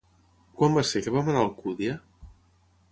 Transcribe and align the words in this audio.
Quan 0.61 0.79
va 0.79 0.83
ser 0.93 1.03
que 1.07 1.13
vam 1.17 1.31
anar 1.33 1.43
a 1.43 1.47
Alcúdia? 1.49 2.01